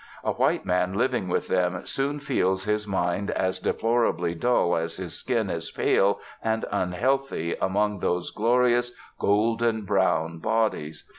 A 0.23 0.31
white 0.31 0.65
man 0.65 0.95
living 0.95 1.27
with 1.27 1.47
them 1.47 1.85
soon 1.85 2.19
feels 2.19 2.63
his 2.63 2.87
mind 2.87 3.29
as 3.29 3.59
deplorably 3.59 4.33
dull 4.33 4.75
as 4.75 4.97
his 4.97 5.13
skin 5.13 5.51
is 5.51 5.69
pale 5.69 6.19
and 6.43 6.65
unhealthy 6.71 7.53
among 7.61 7.99
those 7.99 8.31
glorious 8.31 8.93
golden 9.19 9.83
brown 9.83 10.39
bodies. 10.39 11.03